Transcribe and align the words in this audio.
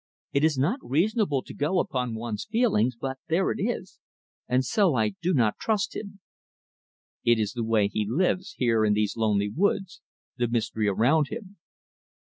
It 0.33 0.43
is 0.43 0.57
not 0.57 0.79
reasonable 0.81 1.43
to 1.43 1.53
go 1.53 1.77
upon 1.79 2.15
one's 2.15 2.43
feelings; 2.45 2.95
but 2.95 3.19
there 3.27 3.51
it 3.51 3.59
is, 3.63 3.99
and 4.47 4.65
so 4.65 4.95
I 4.95 5.09
do 5.21 5.31
not 5.31 5.59
trust 5.59 5.95
him." 5.95 6.21
"It 7.23 7.37
is 7.37 7.53
the 7.53 7.63
way 7.63 7.87
he 7.87 8.07
lives, 8.09 8.53
here 8.57 8.83
in 8.83 8.93
these 8.93 9.15
lonely 9.15 9.51
woods 9.55 10.01
the 10.37 10.47
mystery 10.47 10.87
around 10.87 11.27
him." 11.27 11.57